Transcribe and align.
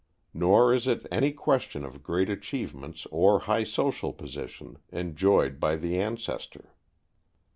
Nor 0.33 0.73
is 0.73 0.87
it 0.87 1.05
any 1.11 1.31
question 1.31 1.85
of 1.85 2.01
great 2.01 2.27
achievements 2.27 3.05
or 3.11 3.41
high 3.41 3.63
social 3.63 4.11
position 4.11 4.79
enjoyed 4.91 5.59
by 5.59 5.75
the 5.75 5.99
ancestor. 5.99 6.73